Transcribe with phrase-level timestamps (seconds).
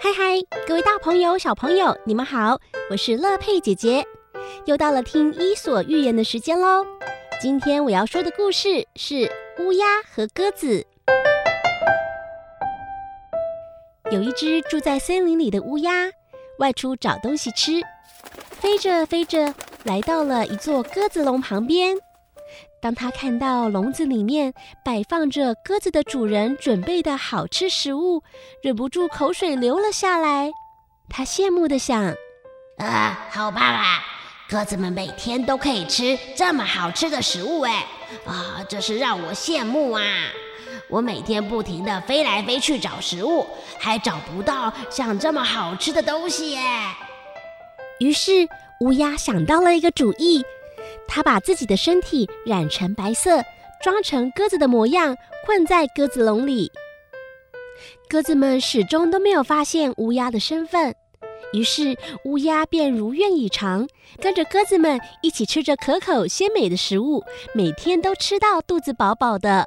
[0.00, 2.56] 嗨嗨，各位大朋友、小朋友，你们好！
[2.88, 4.06] 我是乐佩姐姐，
[4.64, 6.86] 又到了听伊索寓言的时间喽。
[7.42, 10.86] 今天我要说的故事是乌鸦和鸽子。
[14.12, 15.92] 有一只住在森林里的乌鸦，
[16.60, 17.82] 外出找东西吃，
[18.52, 19.52] 飞着飞着，
[19.82, 21.96] 来到了一座鸽子笼旁边。
[22.80, 24.54] 当他看到笼子里面
[24.84, 28.22] 摆放着鸽子的主人准备的好吃食物，
[28.62, 30.52] 忍不住口水流了下来。
[31.08, 32.14] 他羡慕地想
[32.78, 34.04] ：“啊，好棒啊！
[34.48, 37.84] 鸽子们每天都可以吃这么好吃的食物，哎，
[38.24, 40.02] 啊，这是让我羡慕啊！
[40.88, 43.46] 我每天不停地飞来飞去找食物，
[43.78, 46.60] 还找不到像这么好吃的东西耶。”
[47.98, 48.48] 于是
[48.80, 50.44] 乌鸦想到了一个主意。
[51.08, 53.42] 他把自己的身体染成白色，
[53.82, 56.70] 装成鸽子的模样，困在鸽子笼里。
[58.08, 60.94] 鸽子们始终都没有发现乌鸦的身份，
[61.52, 63.88] 于是乌鸦便如愿以偿，
[64.20, 69.66] 跟着鸽子们一起吃着可口鲜美的食物，每天都吃到肚子饱饱的。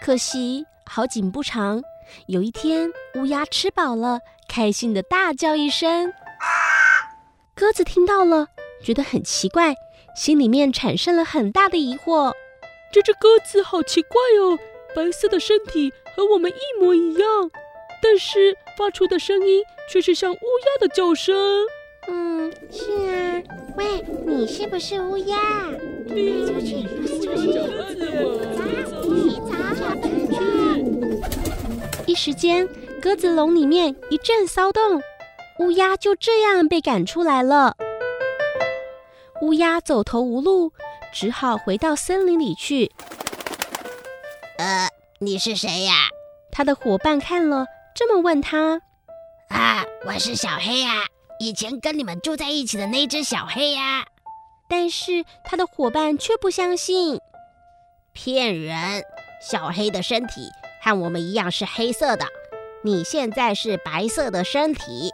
[0.00, 1.82] 可惜好景不长，
[2.26, 6.12] 有一天乌鸦吃饱了，开心地大叫一声。
[7.54, 8.46] 鸽子听到了，
[8.82, 9.74] 觉得很奇怪。
[10.14, 12.32] 心里面产生了很大的疑惑，
[12.92, 14.58] 这只鸽子好奇怪哦，
[14.94, 17.50] 白色的身体和我们一模一样，
[18.02, 21.34] 但是发出的声音却是像乌鸦的叫声。
[22.08, 23.42] 嗯，是啊，
[23.76, 25.36] 喂，你是不是乌鸦？
[26.08, 27.62] 飞出去，飞出去，走，
[29.76, 29.84] 走，
[30.32, 30.38] 去。
[32.06, 32.68] 一时间，
[33.00, 35.00] 鸽子笼里面一阵骚动，
[35.60, 37.76] 乌鸦就这样被赶出来了。
[39.40, 40.72] 乌鸦走投无路，
[41.12, 42.92] 只好回到森林里去。
[44.58, 46.08] 呃，你是谁呀？
[46.52, 48.82] 他的伙伴看了，这么问他
[49.48, 51.06] ：“啊，我是小黑呀，
[51.38, 54.04] 以前跟你们住在一起的那只小黑呀。”
[54.68, 57.18] 但是他的伙伴却不相信，
[58.12, 59.02] 骗人！
[59.40, 60.50] 小黑的身体
[60.82, 62.26] 和我们一样是黑色的，
[62.84, 65.10] 你现在是白色的身体，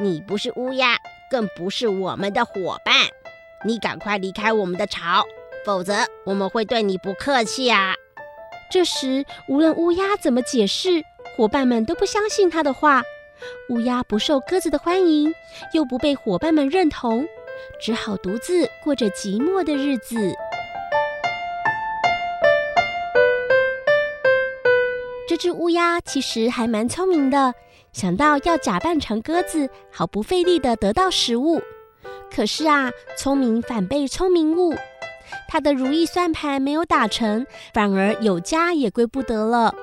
[0.00, 0.96] 你不是乌鸦，
[1.30, 2.94] 更不是我们的伙伴。
[3.64, 5.24] 你赶快离开我们的巢，
[5.64, 7.94] 否则我们会对你不客气啊！
[8.70, 11.02] 这时，无论乌鸦怎么解释，
[11.36, 13.02] 伙伴们都不相信他的话。
[13.70, 15.32] 乌鸦不受鸽子的欢迎，
[15.72, 17.26] 又不被伙伴们认同，
[17.80, 20.32] 只好独自过着寂寞的日子。
[25.28, 27.54] 这只乌鸦其实还蛮聪明的，
[27.92, 31.60] 想到要假扮成鸽子，好不费力的得到食物。
[32.34, 34.74] 可是啊，聪明反被聪明误，
[35.48, 39.74] 他的如意算盘没有打成，反而有家也归不得了。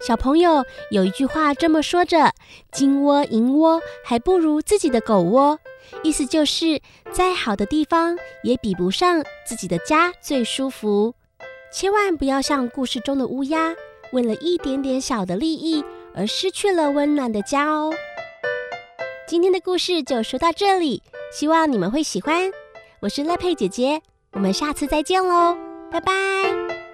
[0.00, 2.32] 小朋友，有一句话这么说着
[2.70, 5.58] ：“金窝银窝还不如自己的狗窝。”
[6.04, 11.14] 意思就是，再好的地方也比不上自己的家最舒服。
[11.72, 13.74] 千万不要像故事中的乌鸦，
[14.12, 15.84] 为了一点点小的利益
[16.14, 17.92] 而失去了温暖的家哦。
[19.26, 21.02] 今天的故事就说到这里。
[21.30, 22.50] 希望你们会喜欢，
[23.00, 24.00] 我是乐佩姐姐，
[24.32, 25.56] 我们下次再见喽，
[25.90, 26.87] 拜拜。